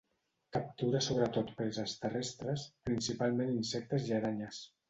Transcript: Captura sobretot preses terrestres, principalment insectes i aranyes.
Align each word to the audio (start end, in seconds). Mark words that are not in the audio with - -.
Captura 0.55 1.01
sobretot 1.07 1.51
preses 1.59 1.95
terrestres, 2.05 2.65
principalment 2.91 3.55
insectes 3.61 4.09
i 4.11 4.21
aranyes. 4.23 4.69